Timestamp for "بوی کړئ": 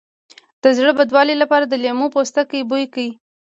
2.69-3.09